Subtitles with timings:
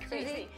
[0.00, 0.24] Crazy.
[0.24, 0.48] Crazy.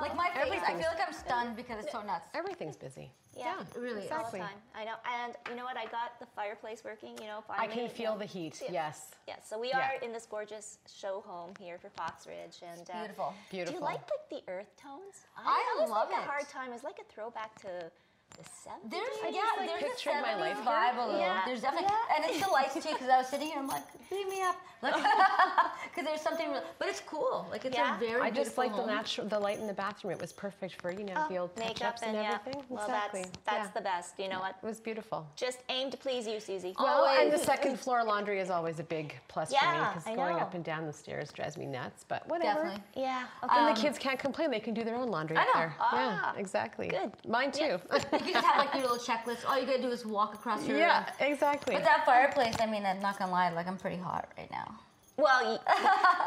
[0.00, 2.28] Like my face, I feel like I'm stunned because it's so nuts.
[2.34, 3.10] Everything's busy.
[3.36, 4.10] Yeah, really is.
[4.12, 4.40] All Exactly.
[4.40, 4.56] the time.
[4.76, 4.94] I know.
[5.20, 5.76] And you know what?
[5.76, 7.18] I got the fireplace working.
[7.20, 7.72] You know, finally.
[7.72, 8.18] I can feel yeah.
[8.18, 8.62] the heat.
[8.62, 8.72] Yeah.
[8.72, 9.10] Yes.
[9.26, 9.34] Yeah.
[9.44, 9.80] So we Yeah.
[9.80, 13.34] are in this gorgeous show home here for Fox Ridge, and uh, Beautiful.
[13.50, 15.26] Do you like like the earth tones?
[15.36, 16.24] I always love like it.
[16.24, 16.72] a hard time.
[16.72, 17.90] It's like a throwback to
[18.36, 18.90] the 70s.
[18.90, 20.64] There's I yeah, just, like, there's pictured a my 70s life here.
[20.66, 21.20] vibe a little.
[21.20, 22.16] Yeah, There's definitely, yeah.
[22.16, 22.80] and it's the lights too.
[22.92, 26.62] Because I was sitting here, and I'm like, beat me up, because there's something, real,
[26.78, 27.46] but it's cool.
[27.50, 27.96] Like it's Yeah.
[27.96, 30.12] a very I just like the natural, the light in the bathroom.
[30.12, 32.38] It was perfect for you know Oh, the old makeup touch-ups and, yeah.
[32.40, 32.62] everything.
[32.68, 33.22] Well, exactly.
[33.22, 33.70] that's that's Yeah.
[33.74, 34.18] the best.
[34.18, 34.56] You know what?
[34.62, 35.26] It was beautiful.
[35.36, 36.74] Just aim to please you, Susie.
[36.78, 40.36] Well, and the second floor laundry is always a big plus for me because going
[40.38, 42.04] up and down the stairs drives me nuts.
[42.06, 42.64] But whatever.
[42.64, 42.82] Definitely.
[43.02, 43.24] Yeah.
[43.42, 43.54] Okay.
[43.56, 45.60] And the kids can't complain; they can do their own laundry I up know.
[45.60, 45.74] there.
[45.80, 46.88] Ah, yeah, exactly.
[46.88, 47.12] good.
[47.26, 47.78] Mine too.
[48.24, 49.46] You just have like your little checklist.
[49.48, 51.06] All you gotta do is walk across your yeah, room.
[51.20, 51.74] Yeah, exactly.
[51.74, 54.78] But that fireplace, I mean, I'm not gonna lie, like I'm pretty hot right now.
[55.16, 55.60] Well,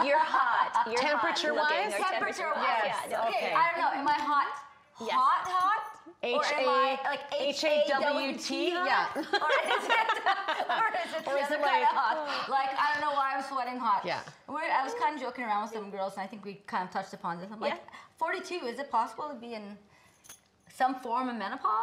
[0.05, 0.87] you're hot.
[0.91, 1.91] You're hot Temperature-wise?
[1.91, 2.55] looking, Temperature temperature-wise.
[2.55, 2.95] wise.
[3.09, 3.51] Yeah, no, okay.
[3.51, 3.53] okay.
[3.53, 3.99] I don't know.
[3.99, 4.47] Am I hot?
[5.01, 5.11] Yes.
[5.11, 5.83] Hot, hot?
[6.23, 8.69] or am I like H A W T?
[8.69, 9.07] Yeah.
[9.15, 10.07] or is it,
[10.71, 12.15] or is it Or is it kind like- of hot?
[12.17, 12.51] Oh.
[12.51, 14.01] Like I don't know why I'm sweating hot.
[14.05, 14.21] Yeah.
[14.47, 16.83] We're, I was kind of joking around with some girls, and I think we kind
[16.87, 17.49] of touched upon this.
[17.51, 17.97] I'm like, Yeah.
[18.17, 18.65] 42.
[18.65, 19.77] Is it possible to be in
[20.77, 21.73] some form of menopause?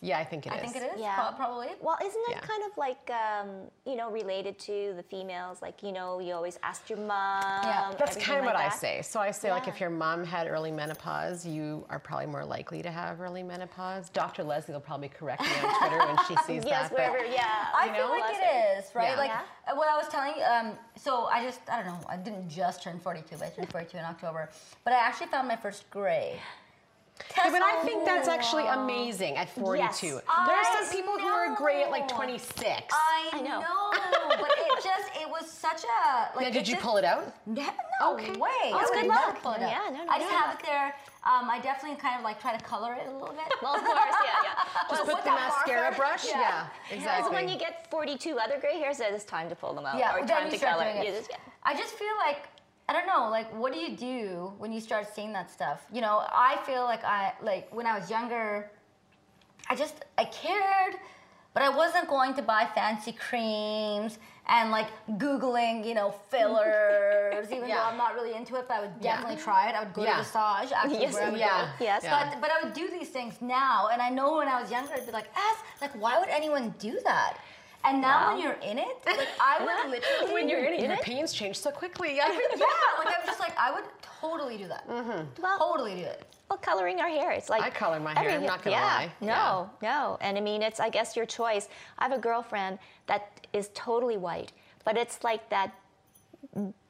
[0.00, 0.58] Yeah, I think it is.
[0.58, 1.00] I think it is.
[1.00, 1.30] Yeah.
[1.36, 1.68] Probably.
[1.80, 2.40] Well, isn't it Yeah.
[2.40, 3.48] kind of like um,
[3.86, 5.62] you know related to the females?
[5.62, 7.60] Like you know, you always asked your mom.
[7.62, 7.92] Yeah.
[7.96, 9.00] That's kind of like what I say.
[9.02, 12.82] So I say, like, if your mom had early menopause, you are probably more likely
[12.82, 14.08] to have early menopause.
[14.10, 14.42] Dr.
[14.42, 16.96] Leslie will probably correct me on Twitter when she sees Yes, that.
[16.96, 17.24] but- wherever.
[17.24, 17.66] Yeah.
[17.76, 19.10] I feel know, like last it is, right?
[19.10, 19.16] Yeah.
[19.16, 19.72] Like Yeah.
[19.72, 20.42] uh, what I was telling you.
[20.42, 23.70] Um, so I just, I don't know, I didn't just turn 42, but I turned
[23.70, 24.50] 42 in October.
[24.84, 26.40] But I actually found my first gray.
[27.36, 29.76] Yeah, but I think that's actually amazing at 42.
[29.78, 29.96] Yes.
[30.06, 32.68] there are some I people who are great at like 26.
[32.92, 33.60] I, I know.
[33.60, 33.90] know,
[34.28, 36.48] but it just, it was such a like.
[36.48, 37.34] now, did you just- pull it out?
[37.46, 37.62] No,
[38.00, 38.32] no Okay.
[38.32, 38.48] way.
[38.66, 39.26] Oh, I good would luck.
[39.28, 39.70] never pull it out.
[39.70, 40.94] Yeah, no, no, I just good have it there.
[41.24, 43.46] Um, I definitely kind of like try to color it a little bit.
[43.62, 44.64] Well, of course, yeah, yeah.
[44.90, 45.96] Just with put the mascara marker.
[45.96, 46.24] brush?
[46.26, 46.66] Yeah.
[46.90, 49.98] Yeah, Because when you get 42 other gray hairs, it's time to pull them out.
[49.98, 50.90] Yeah, or then time you to start color.
[50.92, 51.06] doing it.
[51.06, 52.48] You just get- I just feel like
[52.92, 55.86] I don't know, like what do you do when you start seeing that stuff?
[55.90, 58.70] You know, I feel like I like when I was younger,
[59.70, 60.96] I just I cared,
[61.54, 67.50] but I wasn't going to buy fancy creams and like googling, you know, fillers.
[67.50, 67.76] even Yeah.
[67.76, 69.12] though I'm not really into it, but I would Yeah.
[69.16, 69.74] definitely try it.
[69.74, 70.18] I would go Yeah.
[70.18, 71.68] to Visage, actually, Yes, where I would yeah.
[71.78, 71.84] go.
[71.86, 72.02] Yes.
[72.04, 72.10] Yeah.
[72.30, 74.92] But but I would do these things now, and I know when I was younger,
[74.92, 77.38] I'd be like, "As like, why would anyone do that?"
[77.84, 80.92] And now when you're in it, like I would literally when you're in it, your
[80.94, 82.16] opinions change so quickly.
[82.16, 82.28] Yeah.
[82.56, 82.64] yeah,
[82.98, 83.84] like I'm just like I would
[84.20, 84.88] totally do that.
[84.88, 85.42] Mm-hmm.
[85.42, 86.24] Well, Totally do it.
[86.48, 87.32] well, coloring our hair.
[87.32, 89.12] It's like I color my hair, I'm not gonna yeah, lie.
[89.20, 90.18] No, no.
[90.20, 91.68] And I mean, it's I guess your choice.
[91.98, 94.52] I have a girlfriend that is totally white,
[94.84, 95.74] but it's like that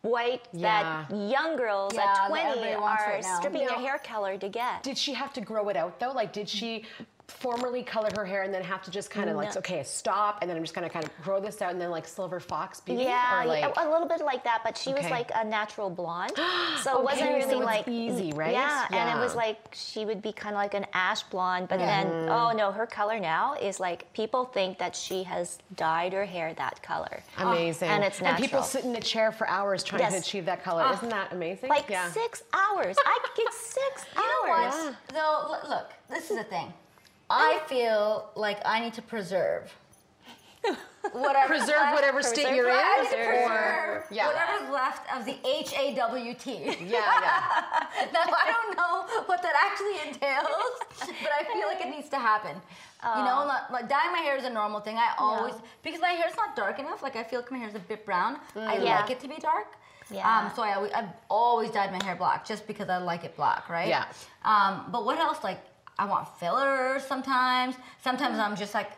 [0.02, 1.06] white Yeah.
[1.08, 3.36] that young girls Yeah, at that 20 are right now.
[3.38, 4.82] stripping their hair color to get.
[4.82, 6.10] Did she have to grow it out though?
[6.12, 6.84] Like, did she
[7.32, 10.48] formerly color her hair and then have to just kind of like, okay, stop, and
[10.50, 13.04] then I'm just gonna kind of grow this out and then like silver fox beauty?
[13.04, 15.90] Yeah, or like, yeah, a little bit like that, but she was like a natural
[15.90, 16.32] blonde,
[16.82, 18.52] so it wasn't really so it's like easy, right?
[18.52, 21.78] Yeah, and it was like she would be kind of like an ash blonde, but
[21.78, 26.24] then oh no, her color now is like people think that she has dyed her
[26.24, 27.22] hair that color.
[27.38, 27.88] Ah, amazing.
[27.88, 30.82] and it's And people sit in a chair for hours trying to achieve that color.
[30.84, 31.68] Ah, Isn't that amazing?
[31.68, 32.10] Like yeah.
[32.10, 32.96] six hours.
[33.04, 34.74] I could get six You know hours.
[34.74, 34.94] what?
[35.14, 36.72] Though, l- look, this is the thing.
[37.32, 39.72] I feel like I need to preserve
[41.12, 44.26] whatever Preserve whatever state you're in, or- preserve yeah.
[44.28, 46.52] whatever's left of the H A W T.
[46.62, 48.08] Yeah, yeah.
[48.12, 50.46] now I don't know what that actually entails,
[51.00, 52.56] but I feel like it needs to happen.
[53.04, 54.96] You know, like, like dyeing my hair is a normal thing.
[54.96, 57.02] I always because my hair is not dark enough.
[57.02, 58.38] Like I feel like my hair is a bit brown.
[58.54, 59.00] I Yeah.
[59.00, 59.66] like it to be dark.
[60.12, 60.28] Yeah.
[60.28, 63.34] Um, so I always, I've always dyed my hair black just because I like it
[63.34, 63.88] black, right?
[63.88, 64.04] Yeah.
[64.44, 65.42] Um, but what else?
[65.42, 65.58] Like
[65.98, 67.74] I want fillers sometimes.
[68.02, 68.90] Sometimes I'm just like,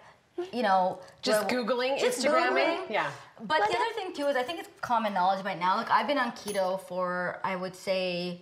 [0.53, 2.79] you know, Just do I- Googling, just Instagramming?
[2.87, 2.91] Googling.
[2.91, 3.11] Yeah.
[3.41, 5.77] But the other thing too is I think it's common knowledge right now.
[5.77, 8.41] Like I've been on keto for I would say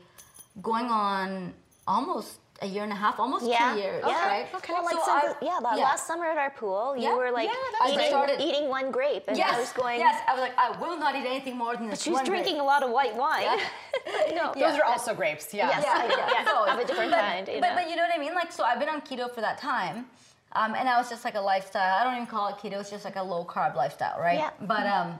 [0.60, 1.54] going on
[1.86, 3.74] almost a year and a half, almost Yeah.
[3.74, 4.26] two years, yeah.
[4.26, 4.46] right?
[4.68, 7.14] Well, like So some, I- yeah, the last summer at our pool, you Yeah.
[7.16, 8.06] were like Yeah, eating.
[8.08, 9.98] Started- eating one grape, and Yes, I was going.
[10.00, 10.22] yes.
[10.28, 12.00] I was like, I will not eat anything more than this.
[12.02, 12.42] She was one grape.
[12.44, 13.58] drinking a lot of white wine.
[14.34, 14.52] no.
[14.54, 15.52] Those are also grapes.
[15.52, 15.68] Yeah.
[15.68, 17.48] Yes, I, yeah, So- of a different but, kind.
[17.48, 17.74] You but, know.
[17.76, 18.34] but you know what I mean?
[18.34, 20.06] Like, so I've been on keto for that time.
[20.54, 21.98] Um, and I was just like a lifestyle.
[21.98, 22.78] I don't even call it keto.
[22.80, 24.38] It's just like a low carb lifestyle, right?
[24.38, 24.50] Yeah.
[24.60, 25.18] But um,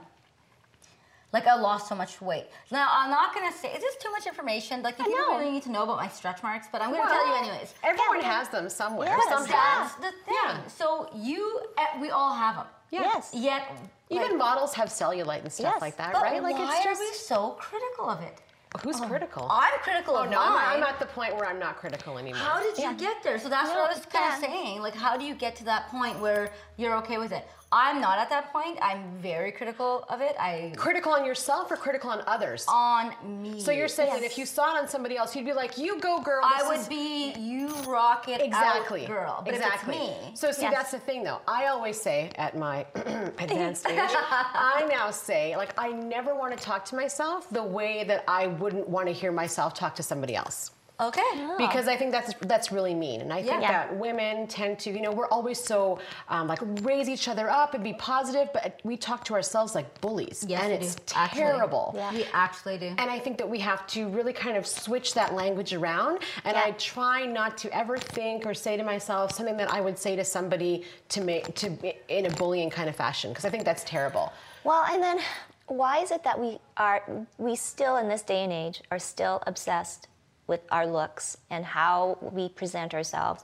[1.33, 2.45] like I lost so much weight.
[2.71, 3.69] Now I'm not gonna say.
[3.73, 4.83] Is this too much information?
[4.83, 7.27] Like, you don't really need to know about my stretch marks, but I'm gonna tell
[7.27, 7.73] you anyways.
[7.83, 8.31] Everyone Yeah.
[8.37, 9.09] has them somewhere.
[9.09, 9.47] Yes.
[9.49, 10.35] That's the thing.
[10.43, 10.67] Yeah.
[10.67, 12.67] So you, eh, we all have them.
[12.91, 13.31] Yes.
[13.33, 13.63] Yet,
[14.09, 15.81] Even like, models have cellulite and stuff Yes.
[15.81, 16.41] like that, right?
[16.43, 18.39] Like why it's are we so critical of it?
[18.81, 19.47] who's critical?
[19.51, 20.77] I'm critical oh of no, I'm, mine.
[20.77, 22.39] I'm at the point where I'm not critical anymore.
[22.41, 22.93] How did you Yeah.
[22.93, 23.37] get there?
[23.37, 24.81] So that's what I was kind of saying.
[24.81, 27.47] Like, how do you get to that point where you're okay with it?
[27.73, 28.77] I'm not at that point.
[28.81, 30.35] I'm very critical of it.
[30.39, 32.65] I critical on yourself or critical on others?
[32.69, 33.59] on me.
[33.59, 35.99] so you're saying that if you saw it on somebody else, you'd be like, "You
[35.99, 39.41] go, girl." I would be you rock it exactly out, girl.
[39.43, 39.95] But exactly.
[39.97, 40.73] me, So see, Yes.
[40.75, 41.41] that's the thing, though.
[41.47, 46.63] I always say at my advanced age, I now say like I never want to
[46.63, 50.35] talk to myself the way that I wouldn't want to hear myself talk to somebody
[50.35, 50.71] else.
[51.07, 51.55] Okay.
[51.57, 53.71] because I think that's that's really mean, and I think Yeah.
[53.71, 57.73] that women tend to, you know, we're always so um, like raise each other up
[57.73, 61.13] and be positive, but we talk to ourselves like bullies, Yes, and we it's do.
[61.15, 61.41] Actually.
[61.41, 61.95] terrible.
[62.13, 62.87] We actually do.
[62.97, 66.19] And I think that we have to really kind of switch that language around.
[66.45, 66.63] And Yeah.
[66.65, 70.15] I try not to ever think or say to myself something that I would say
[70.15, 71.67] to somebody to make to
[72.07, 74.31] in a bullying kind of fashion, because I think that's terrible.
[74.63, 75.19] Well, and then
[75.67, 77.01] why is it that we are
[77.37, 80.07] we still in this day and age are still obsessed
[80.47, 83.43] with our looks and how we present ourselves,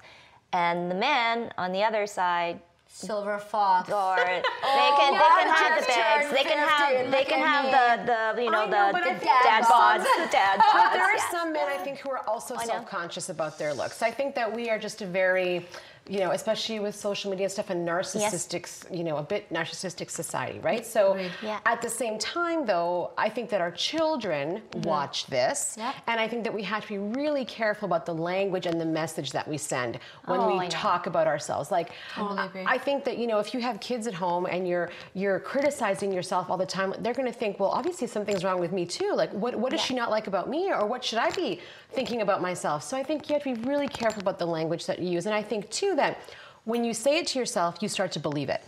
[0.54, 2.60] and the men on the other side
[2.92, 3.88] Silver fox.
[3.92, 7.40] or they Oh, can yeah, they can have the bags, they can have they can
[7.40, 7.66] have
[8.06, 10.26] the the you know know, the, the think dad that's bods, awesome.
[10.26, 11.30] the dad But there are yeah.
[11.32, 14.02] some men I think who are also self-conscious about their looks.
[14.02, 15.68] I think that we are just a very,
[16.10, 18.64] you know, especially with social media and stuff, and narcissistic,
[18.96, 20.86] you know, a bit narcissistic society, right?
[20.86, 21.60] So Yeah.
[21.66, 24.82] at the same time, though, I think that our children mm-hmm.
[24.90, 25.96] watch this, Yep.
[26.08, 28.86] and I think that we have to be really careful about the language and the
[28.86, 31.70] message that we send when Oh, we I talk about ourselves.
[31.72, 32.64] Like, Totally agree.
[32.66, 36.12] I think that you know, if you have kids at home and you're you're criticizing
[36.12, 39.12] yourself all the time, they're going to think, well, obviously something's wrong with me too.
[39.14, 39.86] Like, what what does Yeah.
[39.86, 41.60] she not like about me, or what should I be
[41.92, 42.84] thinking about myself?
[42.84, 45.26] So I think you have to be really careful about the language that you use,
[45.26, 46.20] and I think too that
[46.66, 48.62] when you say it to yourself, you start to believe it.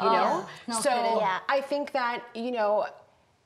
[0.00, 1.16] You oh, know, Oh, no so kidding.
[1.18, 1.38] Yeah.
[1.48, 2.86] I think that you know.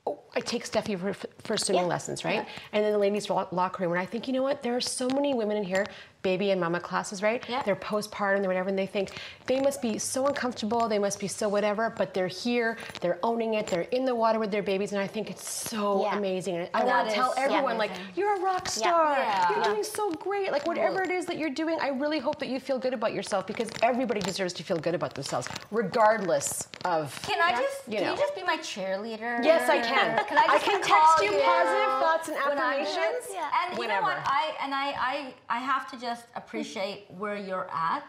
[0.05, 1.13] oh, I take Steffi for,
[1.47, 1.95] for swimming Yeah.
[1.95, 2.45] lessons, right?
[2.73, 4.61] And then the ladies' lo- locker room, and I think, you know what?
[4.61, 5.85] There are so many women in here,
[6.23, 7.43] baby and mama classes, right?
[7.47, 7.61] Yeah.
[7.63, 9.11] They're postpartum, they're whatever, and they think
[9.45, 13.55] they must be so uncomfortable, they must be so whatever, but they're here, they're owning
[13.55, 16.17] it, they're in the water with their babies, and I think it's so Yeah.
[16.17, 16.55] amazing.
[16.55, 19.49] And I want to tell everyone, like, you're a rock star, Yeah.
[19.53, 20.51] you're doing so great.
[20.51, 23.13] Like, whatever it is that you're doing, I really hope that you feel good about
[23.13, 27.19] yourself because everybody deserves to feel good about themselves, regardless of.
[27.23, 27.87] Can I just?
[27.87, 28.11] You can know.
[28.13, 29.43] you just be my cheerleader?
[29.43, 30.23] Yes, I can.
[30.25, 33.49] Can I I can text you positive thoughts and affirmations Yeah.
[33.69, 34.17] And you know what?
[34.25, 38.03] I and I, I I have to just appreciate where you're at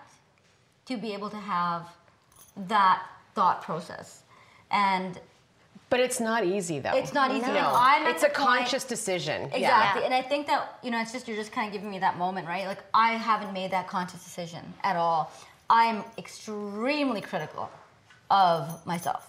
[0.87, 1.83] to be able to have
[2.69, 3.03] that
[3.35, 4.23] thought process.
[4.71, 5.19] And
[5.91, 6.93] But it's not easy, though.
[6.97, 7.47] It's not easy.
[7.47, 9.43] No, And I'm it's a point- conscious decision.
[9.53, 9.63] Exactly.
[10.03, 10.07] Yeah.
[10.07, 12.17] And I think that, you know, it's just, you're just kind of giving me that
[12.19, 12.67] moment, right?
[12.67, 15.31] Like, I haven't made that conscious decision at all.
[15.71, 17.71] I'm extremely critical
[18.31, 19.29] of myself,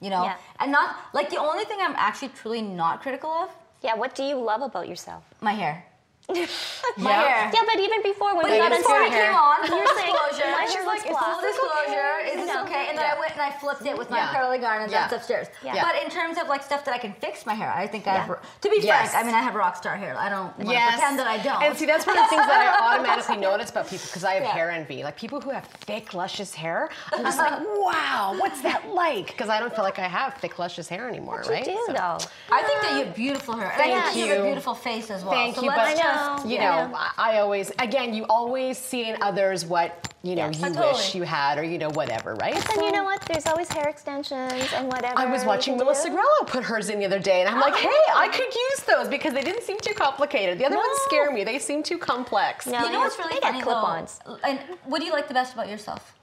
[0.00, 0.24] you know?
[0.24, 0.36] Yeah.
[0.60, 3.50] And not, like, the only thing I'm actually truly not critical of,
[3.82, 5.22] Yeah, what do you love about yourself?
[5.40, 5.84] my hair.
[6.98, 7.22] my Yeah.
[7.22, 7.50] hair.
[7.54, 9.86] Yeah, but even before when But we got into before we came on, full you're
[9.96, 10.50] saying, disclosure.
[10.50, 11.46] my She's hair like, looks it's full flat.
[11.46, 12.12] disclosure.
[12.26, 12.62] Is this No.
[12.64, 12.86] okay?
[12.88, 13.14] And then Yeah.
[13.14, 14.34] I went and I flipped it with my Yeah.
[14.34, 15.46] curly garden, and that's upstairs.
[15.62, 15.82] Yeah.
[15.84, 18.14] But in terms of like stuff that I can fix my hair, I think I
[18.18, 18.26] have.
[18.60, 19.10] To be Yes.
[19.12, 20.16] frank, I mean, I have rock star hair.
[20.18, 20.92] I don't want to Yes.
[20.94, 21.62] pretend that I don't.
[21.62, 24.34] And see, that's one of the things that I automatically notice about people because I
[24.34, 24.50] have Yeah.
[24.50, 25.04] hair envy.
[25.04, 29.28] Like people who have thick, luscious hair, I'm just like, wow, what's that like?
[29.28, 31.64] Because I don't feel like I have thick, luscious hair anymore, You right?
[31.64, 32.18] do So- though.
[32.50, 33.70] I think that you have beautiful hair.
[33.70, 35.34] And I Thank think you have a beautiful face as well.
[35.34, 36.94] Thank so you, let's but just, you I know, know.
[36.96, 40.58] I I always, again, you always see in others what you know Yes.
[40.60, 40.92] you oh, Totally.
[40.92, 42.54] wish you had or you know whatever, right?
[42.72, 43.20] And you know what?
[43.22, 45.18] There's always hair extensions and whatever.
[45.18, 46.16] I was watching can Melissa do.
[46.16, 48.80] Grelo put hers in the other day, and I'm like, Oh, hey, I could use
[48.86, 50.58] those because they didn't seem too complicated.
[50.58, 52.66] The other ones scare me; they seem too complex.
[52.66, 52.84] No.
[52.84, 54.20] You know what's really They funny clip-ons.
[54.26, 54.38] though?
[54.44, 56.14] And what do you like the best about yourself?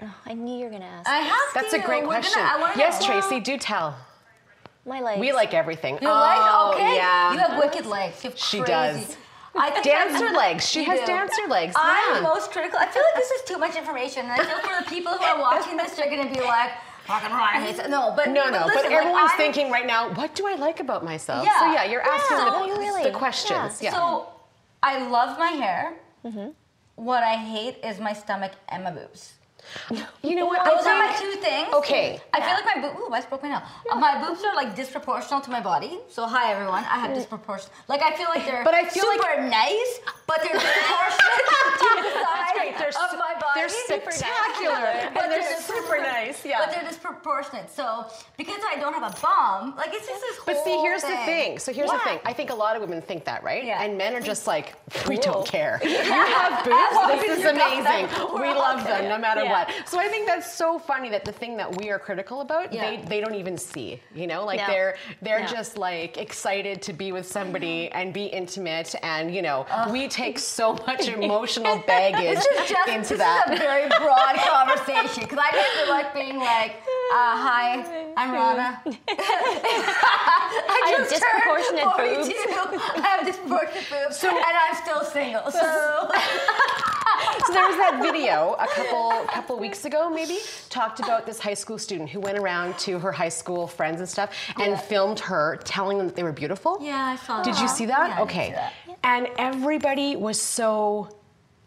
[0.00, 1.08] Oh, I knew you were gonna ask.
[1.08, 1.82] I have That's to.
[1.82, 2.42] a great We're question.
[2.42, 3.06] Gonna, yes, know.
[3.08, 3.94] Tracy, do tell.
[4.86, 5.20] My legs.
[5.20, 5.98] We like everything.
[6.00, 6.96] Your oh, legs, okay.
[6.96, 7.32] Yeah.
[7.34, 8.24] You have wicked legs.
[8.24, 8.72] You have She crazy.
[8.72, 9.16] does.
[9.54, 10.68] I Dancer I'm- legs.
[10.68, 11.06] She has do.
[11.06, 11.74] dancer legs.
[11.76, 12.20] I'm yeah.
[12.22, 12.78] most critical.
[12.78, 15.24] I feel like this is too much information, and I feel for the people who
[15.24, 16.70] are watching this, they're gonna be like,
[17.06, 20.10] "Fucking Ryan hates it." No, but No, no, listen, but everyone's I'm- thinking right now,
[20.14, 21.44] what do I like about myself?
[21.44, 21.58] Yeah.
[21.60, 22.50] So yeah, you're asking Yeah.
[22.74, 23.82] the, really- the questions.
[23.82, 23.90] yeah.
[23.90, 23.94] Yeah.
[23.94, 24.28] So
[24.82, 25.94] I love my hair.
[26.24, 26.48] Mm-hmm.
[26.96, 29.34] What I hate is my stomach and my boobs.
[30.22, 30.64] you know what?
[30.64, 31.68] Those I are my two things.
[31.74, 32.20] Okay.
[32.32, 32.98] I feel like my boob.
[33.00, 33.62] Ooh, I just broke my nail.
[33.90, 35.98] Uh, My boobs are like disproportional to my body.
[36.10, 37.70] So hi everyone, I have disproportional.
[37.88, 41.88] Like I feel like they're But I feel like- super nice, but they're disproportionate to
[42.02, 42.38] the size.
[42.78, 43.60] They're of my body.
[43.60, 45.10] they're spectacular.
[45.14, 46.58] But And they're they're super nice, yeah.
[46.60, 47.70] But they're disproportionate.
[47.70, 50.46] So because I don't have a bum, like it's just this whole.
[50.54, 51.58] But see, here's the thing.
[51.58, 52.18] So here's the thing.
[52.24, 53.64] I think a lot of women think that, right?
[53.64, 53.82] Yeah.
[53.82, 54.74] And men are just like,
[55.08, 55.80] we don't care.
[55.92, 57.22] You have boobs.
[57.22, 58.08] This is amazing.
[58.34, 59.51] We love them no matter Yeah.
[59.52, 59.70] What.
[59.86, 62.90] So I think that's so funny that the thing that we are critical about, Yeah.
[62.90, 64.00] they, they don't even see.
[64.14, 64.66] You know, like No.
[64.66, 65.46] they're they're No.
[65.46, 70.38] just like excited to be with somebody and be intimate, and you know, we take
[70.38, 73.44] so much emotional baggage just into that.
[73.48, 76.72] this is a very broad conversation because I just feel like being like,
[77.12, 83.02] uh, "Hi, I'm Rana." I, I have disproportionate 42.
[83.02, 85.50] I have disproportionate boobs, and I'm still single.
[85.50, 86.10] So
[87.46, 91.54] So there was that video a couple couple weeks ago, maybe, talked about this high
[91.54, 95.58] school student who went around to her high school friends and stuff and filmed her
[95.64, 96.78] telling them that they were beautiful.
[96.80, 97.42] yeah, I saw.
[97.42, 97.62] Did that.
[97.62, 98.10] you see that?
[98.10, 98.50] Yeah, I okay.
[98.52, 98.72] that.
[99.04, 101.08] And everybody was so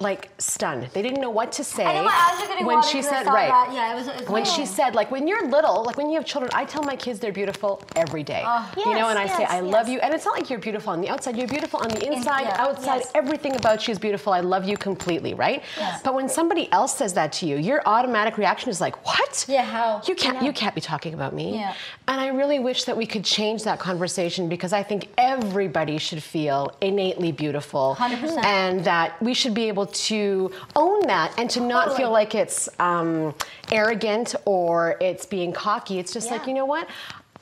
[0.01, 0.89] like stunned.
[0.93, 1.85] They didn't know what to say.
[1.85, 3.47] I know my eyes are getting when she said right.
[3.47, 3.73] that.
[3.73, 4.07] Yeah, it was.
[4.07, 6.65] It was When she said, like, when you're little, like when you have children, I
[6.65, 8.43] tell my kids they're beautiful every day.
[8.45, 9.99] Oh, you know, Yes, and I say, yes, I love you.
[9.99, 12.61] And it's not like you're beautiful on the outside, you're beautiful on the inside, yeah,
[12.61, 12.97] outside.
[12.97, 13.11] yes.
[13.15, 14.33] Everything about you is beautiful.
[14.33, 15.63] I love you completely, right?
[15.77, 16.01] Yes.
[16.03, 19.45] But when somebody else says that to you, your automatic reaction is like, what?
[19.47, 20.01] Yeah, how?
[20.05, 21.55] You can't, you can't be talking about me.
[21.55, 21.73] Yeah.
[22.09, 26.21] And I really wish that we could change that conversation because I think everybody should
[26.21, 27.95] feel innately beautiful.
[27.97, 28.43] 100%.
[28.43, 31.97] And that we should be able to own that and to not Totally.
[31.97, 33.33] feel like it's um,
[33.71, 35.99] arrogant or it's being cocky.
[35.99, 36.87] It's just like, you know what?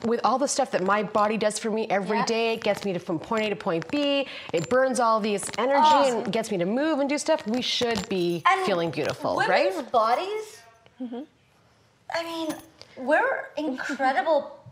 [0.04, 2.26] With all the stuff that my body does for me every Yeah.
[2.26, 4.26] day, it gets me to from point A to point B.
[4.52, 6.18] It burns all these energy Awesome.
[6.24, 7.46] and gets me to move and do stuff.
[7.46, 9.92] We should be And feeling beautiful, women's right?
[9.92, 10.58] bodies.
[11.00, 12.54] I mean,
[12.96, 14.58] we're incredible.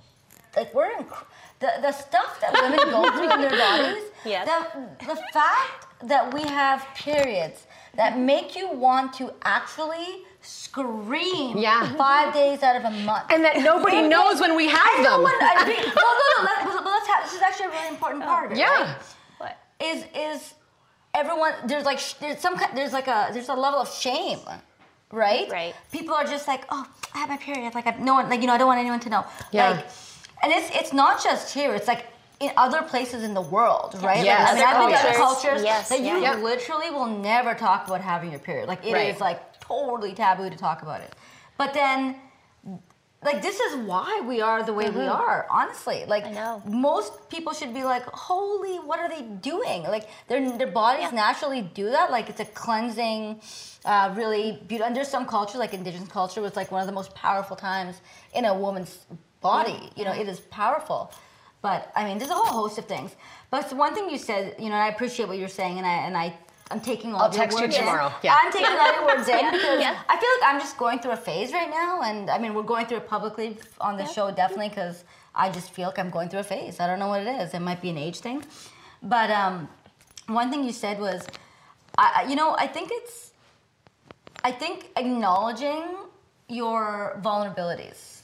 [0.55, 1.25] Like we're inc-
[1.61, 4.03] the the stuff that women go through in their bodies.
[4.27, 4.47] Yes.
[4.47, 11.57] The the fact that we have periods that make you want to actually scream.
[11.59, 11.93] Yeah.
[11.95, 13.27] Five days out of a month.
[13.31, 15.23] And that nobody knows when we have I them.
[15.23, 16.43] when- I mean, no, no, no.
[16.45, 17.25] Let, but let's have.
[17.25, 18.59] This is actually a really important part of it.
[18.59, 18.67] Yeah.
[18.95, 18.97] right?
[19.39, 19.59] What?
[19.81, 20.55] is is
[21.15, 24.39] everyone there's like there's some kind there's like a there's a level of shame
[25.11, 25.75] right Right.
[25.93, 28.47] people are just like oh i have my period like I, no one like you
[28.47, 29.71] know i don't want anyone to know Yeah.
[29.73, 29.87] like
[30.43, 32.07] and it's it's not just here it's like
[32.43, 34.41] in other places in the world right Yes.
[34.41, 35.43] like, i mean i've been to other Cultures.
[35.43, 36.35] cultures Yes, that you yeah.
[36.37, 36.51] Yeah.
[36.51, 39.21] literally will never talk about having your period like it is Right.
[39.29, 41.13] like totally taboo to talk about it
[41.57, 42.17] but then
[43.25, 46.61] like this is why we are the way we are honestly like I know.
[46.67, 49.23] most people should be like holy what are they
[49.53, 53.41] doing like their their bodies naturally do that like it's a cleansing
[53.85, 56.93] uh, really beautiful and there's some cultures like indigenous culture was like one of the
[57.01, 57.95] most powerful times
[58.35, 58.93] in a woman's
[59.41, 61.13] body you know it is powerful
[61.63, 63.15] but i mean there's a whole host of things
[63.51, 65.87] but so one thing you said you know and i appreciate what you're saying and
[65.87, 66.35] i and i
[66.71, 67.81] I'm taking all I'll of your text you words in.
[67.83, 68.11] tomorrow.
[68.23, 68.35] Yeah.
[68.41, 69.99] I'm taking all your words in because Yeah.
[70.09, 72.63] I feel like I'm just going through a phase right now, and I mean we're
[72.75, 75.05] going through it publicly on the show definitely because
[75.35, 76.81] I just feel like I'm going through a phase.
[76.81, 77.53] I don't know what it is.
[77.53, 78.43] It might be an age thing,
[79.03, 79.69] but um,
[80.29, 81.27] one thing you said was,
[81.99, 83.33] I, I- you know, I think it's,
[84.43, 85.85] I think acknowledging
[86.49, 88.22] your vulnerabilities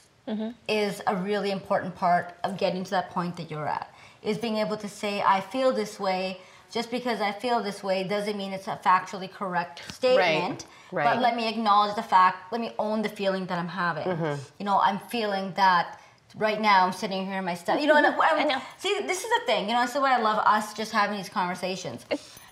[0.67, 3.93] is a really important part of getting to that point that you're at.
[4.21, 6.41] Is being able to say, I feel this way.
[6.71, 10.65] Just because I feel this way doesn't mean it's a factually correct statement.
[10.65, 10.65] right.
[10.91, 11.03] Right.
[11.15, 14.05] But let me acknowledge the fact, let me own the feeling that I'm having.
[14.05, 14.41] Mm-hmm.
[14.59, 15.99] You know, I'm feeling that
[16.35, 17.81] right now I'm sitting here in my study.
[17.81, 18.61] You know, and I'm, I know.
[18.77, 19.67] See, this is the thing.
[19.67, 22.05] You know, this is why I love us just having these conversations.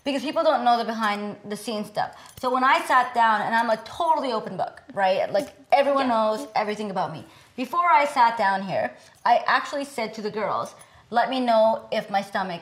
[0.03, 2.15] Because people don't know the behind the scenes stuff.
[2.39, 5.31] So when I sat down, and I'm a totally open book, right?
[5.31, 7.25] Like everyone knows everything about me.
[7.57, 8.91] Before I sat down here,
[9.25, 10.75] I actually said to the girls,
[11.09, 12.61] let me know if my stomach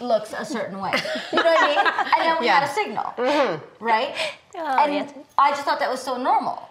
[0.00, 0.92] looks a certain way.
[1.32, 1.78] You know what I mean?
[2.16, 2.60] And then we Yeah.
[2.60, 3.84] had a signal, mm-hmm.
[3.84, 4.14] right?
[4.54, 5.12] Oh, and yes.
[5.36, 6.66] I just thought that was so normal.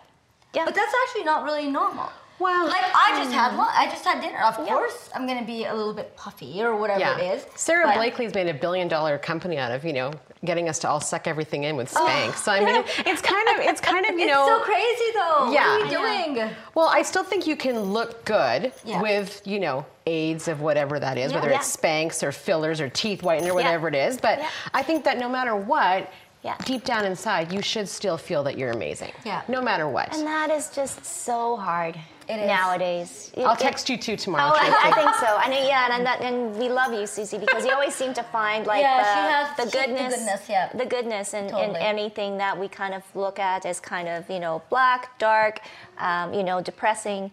[0.55, 0.65] Yeah.
[0.65, 2.09] But that's actually not really normal.
[2.37, 3.57] Well, like I just had mm.
[3.57, 3.71] lunch.
[3.73, 4.39] I just had dinner.
[4.41, 4.73] Of Yeah.
[4.73, 7.17] course, I'm gonna be a little bit puffy or whatever Yeah.
[7.17, 7.45] it is.
[7.55, 10.11] Sara Blakely's made a billion dollar company out of, you know,
[10.43, 12.05] getting us to all suck everything in with oh.
[12.05, 12.29] Spanx.
[12.29, 14.47] Oh, so I mean, it's kind of, it's kind of, you know.
[14.47, 15.51] It's so crazy though.
[15.53, 15.77] Yeah.
[15.77, 16.49] What are you doing?
[16.73, 19.01] Well, I still think you can look good Yeah.
[19.01, 23.21] with, you know, aids of whatever that is, whether it's Spanx or fillers or teeth
[23.21, 24.17] whitener, whatever it is.
[24.17, 24.41] But.
[24.73, 26.11] I think that no matter what,
[26.43, 26.55] Yeah.
[26.65, 29.13] deep down inside, you should still feel that you're amazing.
[29.23, 29.41] Yeah.
[29.47, 30.13] No matter what.
[30.13, 32.47] And that is just so hard It is.
[32.47, 33.31] nowadays.
[33.35, 34.51] It- I'll it- text you too tomorrow.
[34.53, 34.89] Oh, I.
[34.89, 35.37] I think so.
[35.43, 38.65] And yeah, and that, and we love you, Susie, because you always seem to find
[38.65, 40.69] like Yeah, the, she has- the she's the goodness, goodness, yeah.
[40.73, 41.79] the goodness in, in Totally.
[41.79, 45.59] anything that we kind of look at as kind of you know black, dark,
[45.99, 47.31] um, you know, depressing.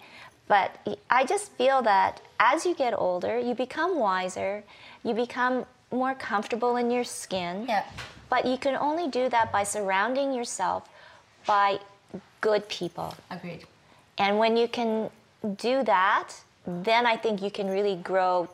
[0.48, 0.76] But
[1.08, 4.62] I just feel that as you get older, you become wiser,
[5.04, 7.64] you become more comfortable in your skin.
[7.68, 7.84] Yeah.
[8.28, 10.88] But you can only do that by surrounding yourself
[11.46, 11.78] by
[12.40, 13.14] good people.
[13.30, 13.64] Agreed.
[14.18, 15.10] And when you can
[15.56, 16.32] do that,
[16.66, 18.48] then I think you can really grow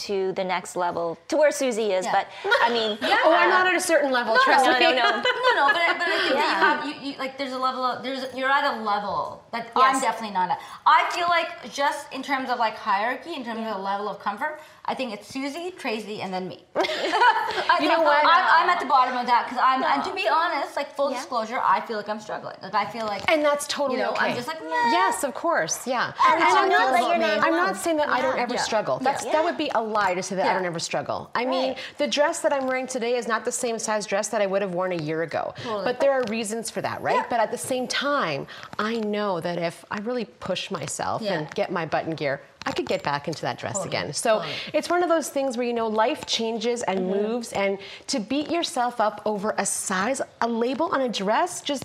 [0.00, 2.04] to the next level, to where Susie is.
[2.06, 2.12] Yeah.
[2.12, 2.26] But
[2.62, 4.80] I mean, Oh, I'm not at a certain level, No, trust no, me.
[4.80, 4.94] no, no.
[5.02, 6.40] no, no, but, I- but I think Yeah.
[6.60, 9.42] that you have, you, you, like, there's a level of, there's, you're at a level
[9.52, 10.58] that I'm definitely not at.
[10.86, 14.18] I feel like just in terms of like hierarchy, in terms of the level of
[14.20, 16.64] comfort, I think it's Susie, Tracy, and then me.
[16.76, 18.24] I, you know what?
[18.24, 21.10] I'm, I'm at the bottom of that because I'm, and to be honest, like full
[21.10, 21.18] Yeah.
[21.18, 22.56] disclosure, I feel like I'm struggling.
[22.62, 24.30] Like I feel like, And that's totally you know, okay.
[24.30, 24.90] I'm just like, nah.
[24.90, 26.12] Yes, of course, yeah.
[26.26, 28.38] And And how I'm not, feels that you're not I'm not saying that I don't
[28.38, 28.60] ever Yeah.
[28.62, 28.98] struggle.
[29.00, 29.32] That's, Yeah.
[29.32, 31.30] That would be a lie to say that I don't ever struggle.
[31.34, 34.40] I mean, the dress that I'm wearing today is not the same size dress that
[34.40, 35.54] I would have worn a year ago.
[35.62, 35.84] Totally.
[35.84, 37.16] But there are reasons for that, right?
[37.16, 37.26] Yeah.
[37.28, 38.46] But at the same time,
[38.78, 41.34] I know that if I really push myself Yeah.
[41.34, 43.88] and get my button gear, I could get back into that dress Totally.
[43.96, 44.12] again.
[44.12, 44.54] So Totally.
[44.74, 47.22] it's one of those things where you know life changes and Mm-hmm.
[47.22, 47.78] moves, and
[48.08, 51.84] to beat yourself up over a size, a label on a dress, just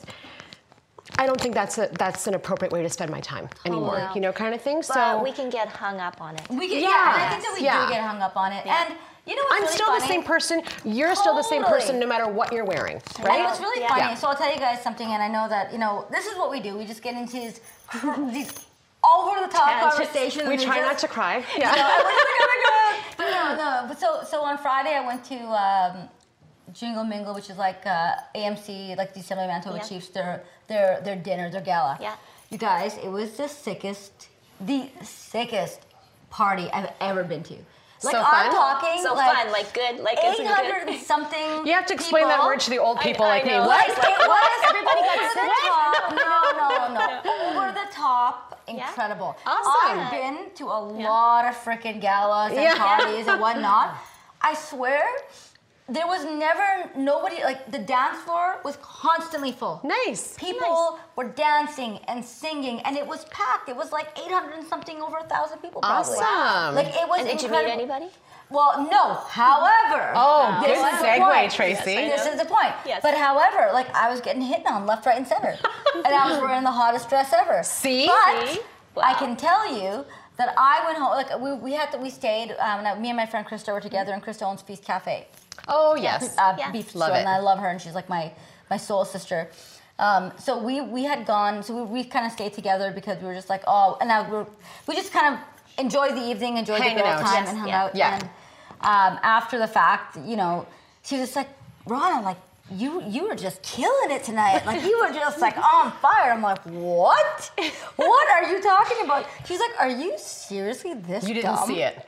[1.18, 3.96] I don't think that's a that's an appropriate way to spend my time anymore.
[3.96, 4.12] Totally.
[4.16, 4.78] You know, kind of thing.
[4.78, 6.42] but so we can get hung up on it.
[6.50, 7.86] We get, yeah, and I think that we Yeah.
[7.88, 8.66] do get hung up on it.
[8.66, 8.86] Yeah.
[8.88, 8.96] And
[9.26, 10.00] you know what's I'm really still funny?
[10.02, 10.64] the same person.
[10.84, 13.40] You're still the same person, no matter what you're wearing, And right?
[13.46, 13.88] what's really Yeah.
[13.88, 14.16] funny, Yeah.
[14.16, 16.52] so I'll tell you guys something, and I know that, you know, this is what
[16.52, 16.78] we do.
[16.78, 17.60] We just get into these,
[18.32, 18.52] these
[19.04, 19.96] over the top Tangents.
[19.96, 20.48] conversations.
[20.48, 21.38] we and try just- not to cry.
[21.38, 21.88] you know, Yeah.
[21.88, 23.04] I was like, oh my God.
[23.18, 23.88] But no, no.
[23.88, 26.10] But so, so on Friday, I went to um,
[26.76, 29.84] Jingle Mingle, which is like uh, AMC, like the Assembly Manitoba Yeah.
[29.84, 31.98] Chiefs, their, their, their dinner, their gala.
[32.02, 32.16] Yeah.
[32.50, 34.28] You guys, it was the sickest,
[34.60, 35.80] the sickest
[36.30, 37.54] party I've ever been to.
[38.04, 38.52] Like So I'm fun?
[38.52, 41.02] talking So like fun, like good, like is it 800 good?
[41.02, 41.66] something.
[41.66, 43.52] You have to explain that word to the old people I like me.
[43.52, 43.66] know.
[43.66, 43.88] What?
[43.88, 45.42] Like, it was Everybody got over sick.
[45.42, 46.12] the top.
[46.12, 47.56] No, no, no.
[47.66, 49.36] Over the top, incredible.
[49.46, 50.00] Awesome.
[50.00, 52.76] I've been to a lot of freaking galas and Yeah.
[52.78, 53.96] parties and whatnot.
[54.42, 55.04] I swear,
[55.88, 59.82] there was never nobody like the dance floor was constantly full.
[59.84, 60.36] Nice.
[60.38, 63.70] People were dancing and singing, and it was packed.
[63.70, 65.82] It was like 800 and something, over a thousand people.
[65.82, 66.16] Probably.
[66.18, 66.74] Awesome.
[66.76, 67.76] Like it was And did you incredible.
[67.78, 68.08] meet anybody?
[68.50, 69.14] Well, no.
[69.14, 71.52] However, Oh, this good is the segue, point.
[71.52, 71.92] Tracy.
[71.94, 72.74] Yes, This is the point.
[72.86, 73.02] Yes.
[73.04, 75.56] But however, like I was getting hit on left, right, and center,
[75.96, 77.62] and I was wearing the hottest dress ever.
[77.64, 78.08] See?
[78.08, 78.60] But See?
[79.04, 80.04] I can tell you
[80.38, 81.12] that I went home.
[81.12, 82.52] Like we, we had to, we stayed.
[82.60, 85.28] Um, me and my friend Christa were together, and Christa owns Feast Cafe
[85.68, 86.36] Oh yes.
[86.38, 86.72] uh, Yeah.
[86.72, 87.20] beef Love stew, it.
[87.22, 88.32] and I love her, and she's like my
[88.70, 89.50] my soul sister.
[89.98, 93.28] Um, so we we had gone, so we, we kind of stayed together because we
[93.28, 94.46] were just like, oh, and now we're
[94.88, 95.40] we just kind of
[95.80, 97.22] enjoyed the evening, enjoyed Hanging the girl out.
[97.22, 97.84] time, Yes, and hung yeah.
[97.84, 97.96] out.
[97.96, 98.14] Yeah.
[98.16, 98.24] And
[98.82, 100.66] um, after the fact, you know,
[101.04, 101.50] she was just like,
[101.88, 102.38] Ron, I'm like.
[102.72, 104.66] You you were just killing it tonight.
[104.66, 106.32] Like you were just like on fire.
[106.32, 107.52] I'm like, what?
[107.96, 109.28] What are you talking about?
[109.46, 111.68] She's like, are you seriously this You didn't dumb?
[111.68, 112.08] see it.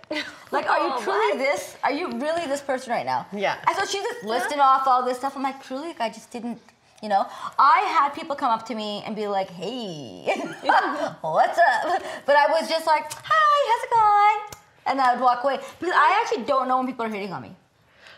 [0.51, 1.77] Like, are you Oh, truly this?
[1.83, 3.27] Are you really this person right now?
[3.31, 3.57] Yeah.
[3.67, 5.35] And so she's just listing off all this stuff.
[5.35, 6.59] I'm like, truly, like, I just didn't,
[7.03, 7.27] you know.
[7.59, 10.25] I had people come up to me and be like, hey,
[11.21, 12.01] what's up?
[12.25, 14.59] But I was just like, hi, how's it going?
[14.87, 17.43] And I would walk away because I actually don't know when people are hitting on
[17.43, 17.55] me.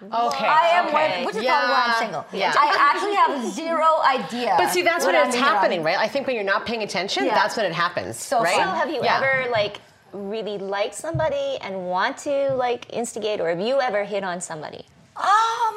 [0.02, 0.46] Okay.
[0.46, 0.94] I am, okay.
[1.18, 2.26] when, which is probably why I'm single.
[2.32, 2.54] Yeah.
[2.58, 4.56] I actually have zero idea.
[4.58, 5.44] but see, that's when I'm it's on.
[5.44, 5.98] happening, right?
[5.98, 7.36] I think when you're not paying attention, Yeah.
[7.36, 8.18] that's when it happens.
[8.18, 8.56] So right?
[8.56, 9.18] So have you Yeah.
[9.18, 9.82] ever like
[10.14, 14.86] really liked somebody and want to like instigate, or have you ever hit on somebody?
[15.18, 15.76] Um,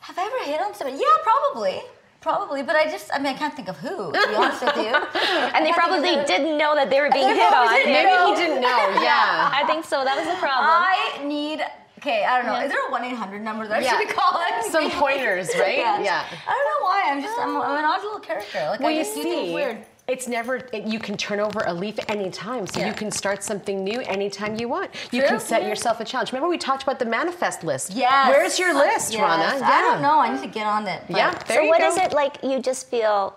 [0.00, 0.98] have I ever hit on somebody?
[0.98, 1.80] Yeah, probably.
[2.20, 4.76] Probably, but I just, I mean, I can't think of who, to be honest with
[4.76, 4.92] you.
[5.54, 7.72] And they probably didn't know that they were being hit on.
[7.72, 8.34] Maybe know.
[8.34, 8.78] he didn't know.
[9.00, 9.50] Yeah.
[9.60, 10.04] I think so.
[10.04, 10.66] That was the problem.
[10.68, 11.62] I need,
[11.98, 12.54] okay, I don't know.
[12.58, 12.64] Yeah.
[12.64, 13.98] Is there a 1 800 number that I Yeah.
[13.98, 14.48] should be calling?
[14.70, 15.78] Some pointers, right?
[15.78, 16.00] Yeah.
[16.00, 16.24] Yeah.
[16.46, 17.04] I don't know why.
[17.08, 18.58] I'm just, I'm, I'm an odd little character.
[18.70, 19.78] Like, Well, I you just do things see, weird.
[20.06, 22.88] it's never it, you can turn over a leaf anytime so Yeah.
[22.88, 25.28] you can start something new anytime you want you True.
[25.28, 25.68] can set Yeah.
[25.68, 28.28] yourself a challenge remember we talked about the manifest list Yes.
[28.30, 29.20] where's your list Yes.
[29.20, 30.18] rana I don't know.
[30.18, 31.02] I need to get on it.
[31.08, 31.88] but- yeah there so you what go.
[31.88, 32.34] is it like?
[32.42, 33.36] You just feel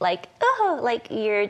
[0.00, 1.48] like oh, like you're.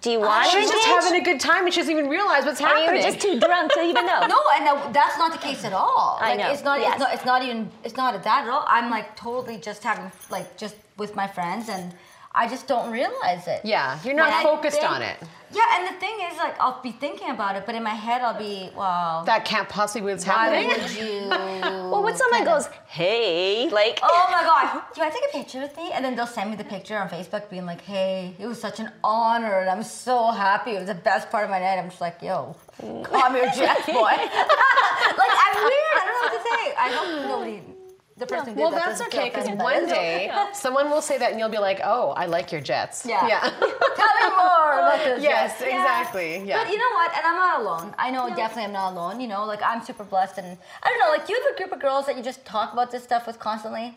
[0.00, 1.04] Do you want to she's just engage?
[1.04, 3.40] having a good time and she doesn't even realize what's Or happening you're just too
[3.40, 4.20] drunk to even know.
[4.34, 6.18] No, and that- that's not the case at all.
[6.20, 6.50] I Like, know.
[6.52, 6.92] It's not, Yes.
[6.94, 7.14] it's not.
[7.14, 7.70] It's not even.
[7.82, 8.64] It's not that at all.
[8.68, 11.92] I'm like totally just having like just with my friends, and
[12.34, 13.60] I just don't realize it.
[13.64, 15.16] yeah you're not focused think- on it
[15.54, 18.20] Yeah, and the thing is, like, I'll be thinking about it, but in my head,
[18.26, 19.22] I'll be, wow.
[19.30, 21.28] that can't possibly be what's why happening would you?
[21.92, 22.66] Well, when someone goes,
[22.98, 25.86] "Hey," like, Oh my god, do I take a picture with me?
[25.94, 28.78] And then they'll send me the picture on Facebook being like, hey, it was such
[28.84, 30.16] an honor and I'm so
[30.46, 30.72] happy.
[30.76, 31.78] It was the best part of my night.
[31.82, 32.56] I'm just like, yo,
[33.10, 34.16] calm your jets, boy.
[35.22, 35.94] like, I'm weird.
[36.00, 36.62] I don't know what to say.
[36.86, 37.56] I hope nobody,
[38.16, 39.88] the person who did well that that's okay because one it.
[39.88, 43.26] day someone will say that and you'll be like oh i like your jets Yeah.
[43.26, 43.40] yeah
[44.00, 45.22] Tell me more about this.
[45.22, 45.66] Yes, Yeah.
[45.78, 46.58] exactly, yeah.
[46.62, 47.10] But you know what?
[47.16, 47.94] And I'm not alone.
[47.98, 49.20] I know definitely I'm not alone.
[49.20, 51.10] You know, like I'm super blessed, and I don't know.
[51.16, 53.38] Like, you have a group of girls that you just talk about this stuff with
[53.38, 53.96] constantly?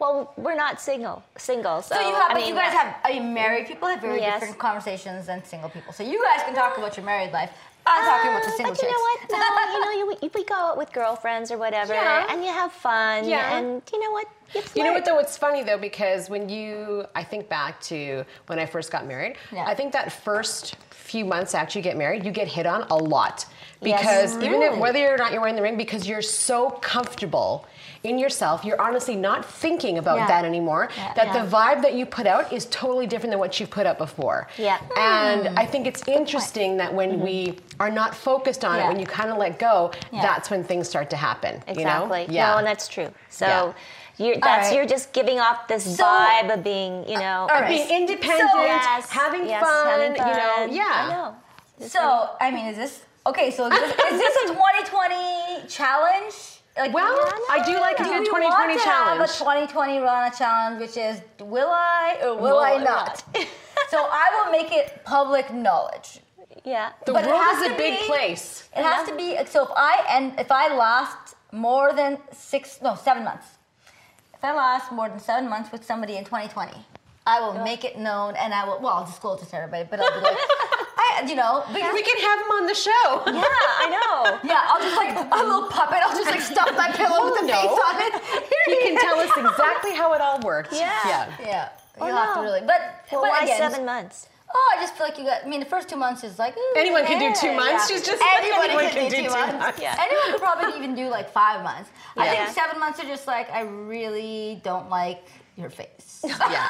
[0.00, 1.82] well, we're not single, single.
[1.82, 2.82] So, So you have, I but mean, you guys yeah.
[2.82, 2.96] have.
[3.04, 4.34] I mean, married people have very Yes.
[4.40, 5.92] different conversations than single people.
[5.92, 7.50] So you guys can talk about your married life.
[7.86, 9.30] I'm talking about the single But you know what?
[9.30, 12.26] No, you know, you, we go out with girlfriends or whatever, Yeah.
[12.30, 13.28] and you have fun.
[13.28, 13.58] Yeah.
[13.58, 14.26] And you know what?
[14.54, 15.18] You, You know what though?
[15.18, 19.36] It's funny though because when you, I think back to when I first got married.
[19.52, 19.64] Yeah.
[19.66, 22.96] I think that first few months after you get married, you get hit on a
[22.96, 23.46] lot
[23.82, 24.32] Yes.
[24.32, 27.66] because even if, whether or not you're wearing the ring, because you're so comfortable
[28.04, 30.26] in yourself, you're honestly not thinking about Yeah.
[30.26, 30.90] that anymore.
[30.96, 31.14] Yeah.
[31.14, 31.42] That Yeah.
[31.42, 34.46] the vibe that you put out is totally different than what you've put out before.
[34.58, 34.76] Yeah.
[34.96, 38.88] And I think it's interesting that when we are not focused on it, Mm-hmm.
[38.88, 40.20] When you kind of let go, Yeah.
[40.20, 41.62] that's when things start to happen.
[41.66, 42.22] Exactly.
[42.22, 42.32] You know?
[42.34, 42.50] Yeah.
[42.52, 43.08] No, and that's true.
[43.30, 43.72] So Yeah.
[44.26, 44.76] you're that's right.
[44.76, 47.68] you're just giving off this So- vibe of being, you know, all right.
[47.68, 50.28] being independent, So- yes, having, yes, fun, having fun.
[50.28, 50.84] you know, yeah.
[50.84, 51.34] I know.
[51.88, 53.50] So I mean, is this okay?
[53.50, 56.53] So is this, is this a 2020 challenge?
[56.76, 57.16] Like, Well,
[57.50, 59.20] I do like a do good we 2020 want to challenge.
[59.20, 63.22] have a 2020 Rana challenge, which is will I or will, Will I I not?
[63.90, 66.20] so I will make it public knowledge.
[66.64, 66.92] Yeah.
[67.06, 68.68] The But it world has is a big be- place.
[68.76, 72.94] It has to be so if I and if I last more than six no
[72.96, 73.46] seven months.
[74.34, 76.72] If I last more than seven months with somebody in 2020,
[77.26, 80.00] I will make it known and I will well I'll disclose it to everybody, but
[80.00, 80.36] I'll be like,
[80.98, 83.22] I you know because We can have him on the show.
[83.26, 83.44] Yeah,
[83.80, 84.38] I know.
[84.44, 85.98] yeah I'll just like a little puppet.
[86.04, 87.56] I'll just like stuff my pillow oh, with the no.
[87.56, 88.12] face on it.
[88.66, 90.72] He can tell us exactly how it all worked.
[90.72, 91.00] Yeah.
[91.06, 91.32] Yeah.
[91.40, 91.68] Yeah,
[92.00, 92.60] Oh, you have to really.
[92.60, 94.28] But Well, but why again, seven months?
[94.56, 95.44] Oh, I just feel like you got.
[95.44, 97.90] I mean, the first two months is like ooh, Anyone can do two months.
[97.90, 97.96] yeah.
[97.96, 99.80] She's just Anybody anyone can, do, two months.
[99.80, 99.96] Yeah.
[99.98, 101.90] Anyone could probably even do like five months.
[102.16, 105.24] I think seven months are just like I really don't like
[105.56, 106.10] your face.
[106.24, 106.68] Yeah.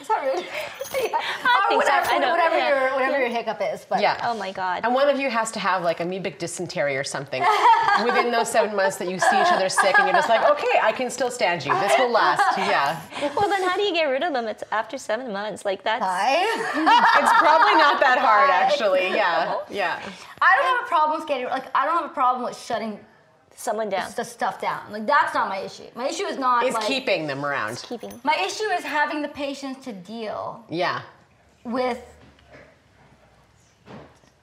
[0.00, 0.40] Is that rude?
[1.10, 1.18] yeah.
[1.18, 1.88] I or think so.
[1.92, 2.30] whatever, I know.
[2.30, 2.68] whatever Yeah.
[2.68, 3.84] your whatever your hiccup is.
[3.88, 4.18] But Yeah.
[4.24, 4.80] Oh my God.
[4.84, 7.42] And one of you has to have like amoebic dysentery or something
[8.04, 10.78] within those seven months that you see each other sick and you're just like, okay,
[10.82, 11.72] I can still stand you.
[11.80, 12.56] This will last.
[12.58, 13.00] Yeah.
[13.36, 14.46] Well, then how do you get rid of them?
[14.46, 15.64] It's after seven months.
[15.66, 16.02] Like that's.
[16.02, 16.40] Hi.
[17.20, 19.08] It's probably not that hard actually.
[19.08, 19.58] Yeah.
[19.70, 20.00] Yeah.
[20.40, 22.98] I don't have a problem with getting like I don't have a problem with shutting
[23.56, 24.10] Someone down.
[24.16, 24.90] the stuff down.
[24.90, 25.84] Like that's not my issue.
[25.94, 27.76] My issue is not Is like, keeping them around.
[27.86, 28.12] Keeping.
[28.24, 31.02] My issue is having the patience to deal Yeah.
[31.64, 32.00] with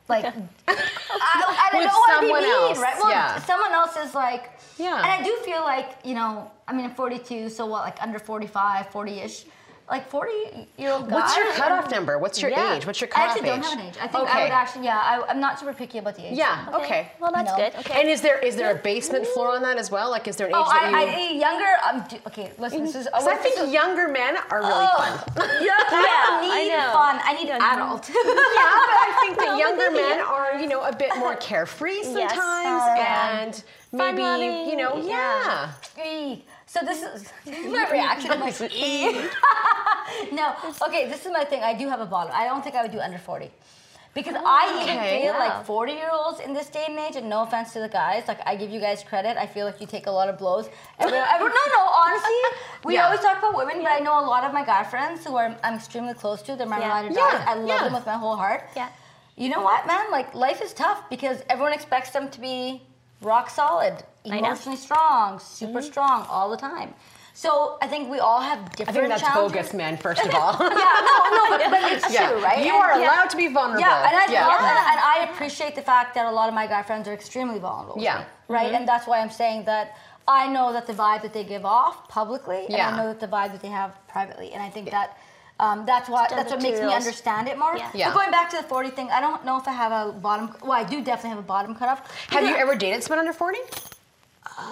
[0.07, 0.31] like I,
[0.67, 2.95] I don't With to be someone mean, else, right?
[3.01, 3.39] Well, yeah.
[3.41, 4.97] someone else is like Yeah.
[4.97, 8.19] And I do feel like, you know, I mean I'm 42, so what like under
[8.19, 9.45] 45, 40ish.
[9.91, 10.31] Like 40
[10.77, 11.15] year old guy.
[11.15, 12.17] What's your cutoff number?
[12.17, 12.75] What's your Yeah.
[12.75, 12.85] age?
[12.87, 13.65] What's your I cutoff actually don't age?
[13.65, 13.95] have an age.
[13.99, 14.43] I think I Okay.
[14.43, 16.37] would actually yeah, I, I'm not super picky about the age.
[16.37, 16.65] Yeah.
[16.73, 17.11] Okay.
[17.19, 17.57] Well, that's No.
[17.57, 17.75] good.
[17.75, 17.99] Okay.
[17.99, 20.09] And is there is there a basement floor on that as well?
[20.09, 21.07] Like, is there an age Oh, that I, you?
[21.07, 21.71] I, a younger.
[21.89, 22.85] Um, do, okay, listen.
[22.85, 23.09] This is.
[23.13, 24.97] 'Cause I think younger men are really Oh.
[25.35, 25.49] fun.
[25.61, 26.91] Yeah, I don't Yeah, I need know.
[26.93, 27.19] fun.
[27.25, 28.09] I need an adult.
[28.15, 32.37] yeah, but I think the younger men are, you know, a bit more carefree sometimes,
[32.37, 33.39] Yeah.
[33.41, 34.21] and maybe,
[34.69, 35.71] you know, yeah.
[35.97, 36.35] yeah.
[36.73, 38.31] So this is, this is my reaction.
[38.31, 38.57] I'm like,
[40.31, 40.55] no,
[40.87, 41.61] okay, this is my thing.
[41.61, 42.31] I do have a bottom.
[42.33, 43.51] I don't think I would do under 40.
[44.13, 45.21] Because I even okay.
[45.21, 45.39] feel Wow.
[45.39, 48.23] like 40 year olds in this day and age, and no offense to the guys,
[48.27, 49.35] like I give you guys credit.
[49.37, 50.69] I feel like you take a lot of blows.
[50.99, 52.39] Everyone, everyone, no, no, honestly,
[52.85, 53.05] we Yeah.
[53.05, 55.53] always talk about women, but I know a lot of my guy friends who are,
[55.63, 56.55] I'm extremely close to.
[56.55, 56.89] They're my Yeah.
[56.89, 57.45] ride Yeah.
[57.47, 57.83] I love yeah.
[57.83, 58.69] them with my whole heart.
[58.77, 58.89] Yeah.
[59.35, 60.09] You know what, man?
[60.09, 62.81] Like life is tough because everyone expects them to be
[63.21, 64.03] rock solid.
[64.25, 66.93] Emotionally strong, super strong all the time.
[67.33, 68.89] So I think we all have different.
[68.89, 69.53] I think that's challenges.
[69.57, 69.97] bogus, man.
[69.97, 70.53] First of all.
[70.59, 72.29] Yeah, no, no, but, but it's Yeah.
[72.29, 72.59] true, right?
[72.65, 73.05] You And- are yeah.
[73.07, 73.79] allowed to be vulnerable.
[73.81, 74.47] Yeah, and I Yeah.
[74.47, 77.13] love and, and I appreciate the fact that a lot of my guy friends are
[77.13, 77.95] extremely vulnerable.
[77.95, 78.17] with Yeah.
[78.17, 78.53] Mm-hmm.
[78.53, 79.95] right, and that's why I'm saying that
[80.27, 82.89] I know that the vibe that they give off publicly, and Yeah.
[82.89, 85.17] I know that the vibe that they have privately, and I think that.
[85.59, 87.77] Um, that's what Just that's what makes me understand it more.
[87.77, 87.91] Yeah.
[87.93, 88.07] Yeah.
[88.09, 90.55] But going back to the 40 thing, I don't know if I have a bottom.
[90.63, 92.01] Well, I do definitely have a bottom cutoff.
[92.31, 93.59] Have you ever dated someone under 40?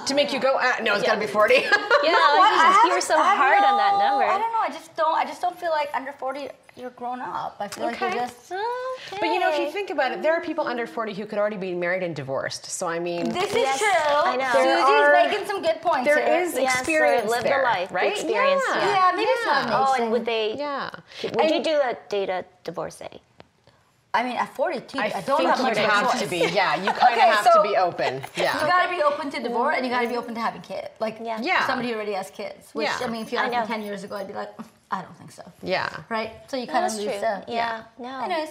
[0.06, 1.54] To make you go, uh, no, it's got to be 40.
[1.56, 1.71] Yeah, What?
[1.73, 4.23] you, I just, you were so I hard on that number.
[4.25, 4.60] I don't know.
[4.62, 5.15] I just don't.
[5.15, 7.58] I just don't feel like under 40 you're grown up.
[7.60, 8.52] I feel like you're just.
[8.52, 9.17] Okay.
[9.19, 11.38] But you know, if you think about it, there are people under 40 who could
[11.38, 12.65] already be married and divorced.
[12.67, 13.89] So I mean, This is Yes, true.
[13.89, 14.45] I know.
[14.45, 16.41] Susie's There are- making some good points there here.
[16.43, 18.12] is Yes, or experience live the there, life, the right?
[18.13, 18.80] experience, Yeah.
[18.80, 19.10] yeah.
[19.12, 20.56] Yeah, maybe it's not an Oh, and would they?
[20.56, 20.89] Yeah.
[21.23, 23.21] Would And you do a data a divorcee?
[24.12, 26.22] I mean, at 42, I, I, don't think have much would of a have choice.
[26.24, 26.38] to be.
[26.52, 28.22] Yeah, you kind of Okay, have so- to be open.
[28.36, 28.60] Yeah.
[28.60, 30.89] You gotta be open to divorce, and you gotta be open to having kids.
[31.00, 31.39] Like, Yeah.
[31.41, 31.67] Yeah.
[31.67, 32.72] somebody who already has kids.
[32.74, 32.98] Which Yeah.
[33.02, 35.02] I mean, if you I asked me 10 years ago, I'd be like, "Mm, I
[35.04, 35.43] don't think so.
[35.62, 35.89] Yeah.
[36.10, 36.32] Right?
[36.48, 37.19] So you No, kind of that's lose true.
[37.22, 37.54] the.
[37.54, 38.22] Yeah, no.
[38.24, 38.50] Anyways,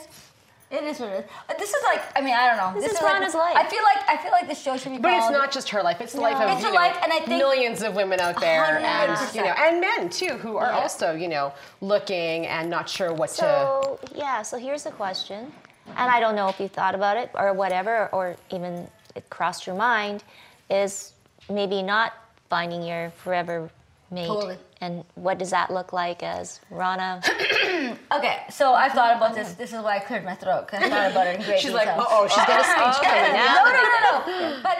[0.70, 1.30] it is what it is.
[1.48, 2.80] Uh, this is like, I mean, I don't know.
[2.80, 3.56] This is like- Rana's life.
[3.56, 4.98] I feel like I feel like this show should be.
[4.98, 6.96] But it's not just her life; it's the life of It's you a know, life,
[7.02, 9.34] and I think- millions of women out there, and 100%.
[9.34, 10.78] you know, and men too, who are Yeah.
[10.80, 13.34] also you know looking and not sure what to.
[13.36, 15.52] So yeah, so here's a question,
[15.96, 19.66] and I don't know if you thought about it or whatever, or even it crossed
[19.66, 20.22] your mind,
[20.70, 21.12] is
[21.48, 22.12] maybe not
[22.50, 23.70] finding your forever
[24.10, 24.26] mate.
[24.26, 24.58] Totally.
[24.80, 27.20] And what does that look like as Rana?
[28.12, 29.52] Okay, so I've thought about this.
[29.52, 31.72] This is why I cleared my throat because I thought about it in great She's
[31.72, 33.32] like, oh, she's got a speech coming.
[33.32, 34.60] no, no, no, no.
[34.62, 34.78] But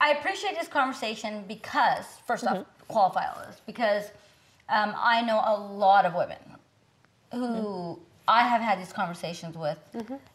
[0.00, 4.04] I appreciate this conversation because, 1st off, qualify all this because
[4.68, 6.38] um, I know a lot of women
[7.32, 9.78] who I have had these conversations with,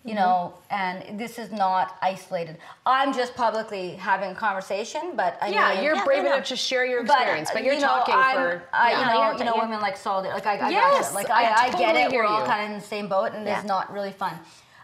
[0.03, 2.58] you know, and this is not isolated.
[2.88, 6.36] I'm just publicly having a conversation, but I Yeah, mean, you're Yeah, brave no, no.
[6.38, 8.63] enough to share your experience, but, uh, you're you know, talking I'm- for.
[8.73, 8.99] I, yeah.
[8.99, 10.27] you know, you're- know, women like solid.
[10.29, 11.13] Like I, I Yes.
[11.13, 12.12] Like I I, I, get it.
[12.12, 12.45] We're all you.
[12.47, 13.58] kind of in the same boat, and Yeah.
[13.60, 14.39] it's not really fun.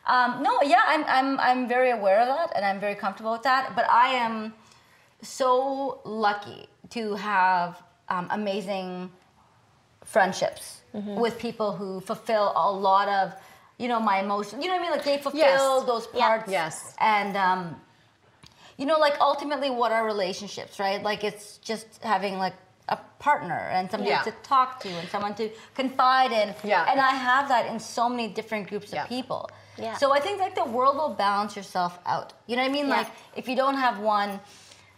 [0.05, 3.43] Um, no, yeah, I'm, I'm, I'm very aware of that, and I'm very comfortable with
[3.43, 3.75] that.
[3.75, 4.53] But I am
[5.23, 9.11] so lucky to have um, amazing
[10.05, 11.19] friendships Mm-hmm.
[11.19, 13.31] with people who fulfill a lot of,
[13.77, 14.63] you know, my emotions.
[14.63, 14.91] You know what I mean?
[14.91, 15.85] Like they fulfill Yes.
[15.85, 16.19] those Yeah.
[16.27, 16.51] parts.
[16.51, 16.95] Yes.
[16.99, 17.79] And um,
[18.75, 21.03] you know, like ultimately, what are relationships, right?
[21.03, 22.55] Like it's just having like
[22.87, 24.23] a partner and somebody Yeah.
[24.23, 26.55] to talk to and someone to confide in.
[26.63, 26.89] Yeah.
[26.89, 29.03] And I have that in so many different groups Yeah.
[29.03, 29.47] of people.
[29.77, 29.93] Yeah.
[29.97, 32.33] So I think like the world will balance yourself out.
[32.47, 32.87] You know what I mean?
[32.87, 32.97] Yeah.
[32.97, 34.39] Like if you don't have one.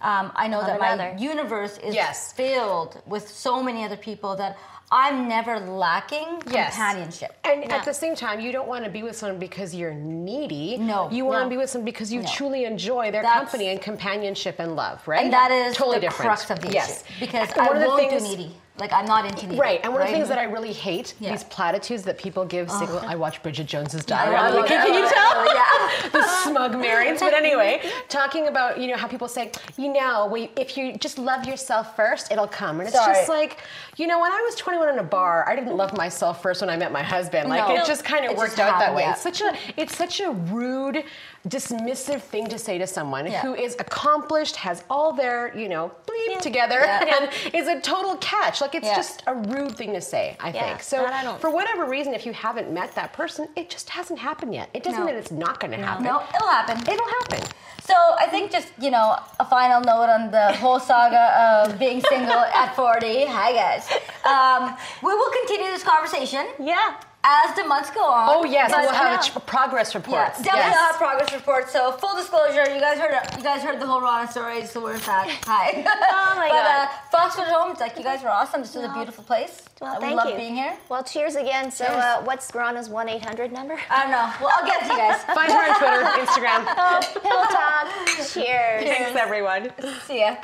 [0.04, 1.12] Um, I know that another.
[1.14, 2.34] my universe is Yes.
[2.34, 4.58] filled with so many other people that
[4.93, 6.75] I'm never lacking Yes.
[6.75, 7.38] companionship.
[7.45, 7.75] And Yeah.
[7.77, 10.77] at the same time, you don't want to be with someone because you're needy.
[10.77, 11.43] No, You want no.
[11.45, 12.27] to be with someone because you No.
[12.30, 15.23] truly enjoy their That's- company and companionship and love, right?
[15.23, 16.27] And that is totally the different.
[16.27, 17.04] crux of the yes.
[17.06, 17.19] issue.
[17.21, 18.56] Because And I one of the won't things- do needy.
[18.82, 19.56] Like I'm not into.
[19.56, 21.32] Right, and one of the things that I really hate, Yeah.
[21.32, 22.98] these platitudes that people give single.
[23.00, 24.36] I watch Bridget Jones's Diary.
[24.36, 25.46] I'm like, can you oh, tell?
[25.46, 25.54] love.
[25.54, 26.10] Yeah.
[26.22, 27.20] the smug marrieds.
[27.20, 31.46] But anyway, talking about you know how people say, you know, if you just love
[31.46, 33.13] yourself first, it'll come, and it's Sorry.
[33.13, 33.60] just like,
[33.98, 36.70] you know, when I was 21 in a bar, I didn't love myself first when
[36.72, 37.50] I met my husband.
[37.50, 37.76] Like No.
[37.76, 39.04] it just kind of worked out that way.
[39.04, 39.12] yeah.
[39.12, 41.04] It's such a it's such a rude,
[41.47, 43.41] dismissive thing to say to someone Yeah.
[43.41, 46.39] who is accomplished, has all their you know bleep Yeah.
[46.39, 47.15] together, Yeah.
[47.21, 48.62] and is a total catch.
[48.62, 50.38] Like it's just a rude thing to say.
[50.39, 51.06] I think so.
[51.06, 54.69] I For whatever reason, if you haven't met that person, it just hasn't happened yet.
[54.73, 55.06] It doesn't No.
[55.08, 56.04] mean it's not going to happen.
[56.04, 56.77] No, it'll happen.
[56.91, 57.41] It'll happen.
[57.84, 62.01] So I think just you know a final note on the whole saga of being
[62.01, 63.25] single at 40.
[63.25, 63.89] Hi guys.
[64.23, 66.93] Um, we will continue this conversation Yeah.
[67.24, 68.28] As the months go on.
[68.30, 69.20] Oh yes, But- we'll have know.
[69.20, 69.94] a tr- progress
[70.40, 70.76] Yeah, definitely yes.
[70.92, 71.70] have progress report.
[71.70, 74.66] So full disclosure, you guys heard you guys heard the whole Rana story.
[74.66, 75.28] So we're that?
[75.46, 75.84] Hi.
[75.86, 76.88] Oh my but, God.
[76.88, 78.62] uh, Foxwood Home, it's like you guys were awesome.
[78.62, 79.62] This is a beautiful place.
[79.80, 80.36] Well, Uh, we thank love you.
[80.36, 80.74] being here.
[80.90, 81.72] Well, cheers again.
[81.72, 81.98] So, Cheers.
[81.98, 83.78] uh, what's Rana's one eight hundred number?
[83.90, 84.28] I don't know.
[84.42, 85.24] Well, I'll get it to you guys.
[85.38, 86.62] Find her on Twitter, Instagram.
[86.78, 87.88] Oh, Pillow talk.
[88.34, 88.84] Cheers.
[88.84, 89.70] Thanks everyone.
[90.08, 90.36] See ya.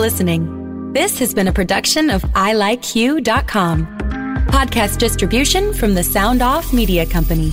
[0.00, 0.92] Listening.
[0.94, 3.86] This has been a production of ilikeyou.com.
[4.48, 7.52] Podcast distribution from the Sound Off Media Company.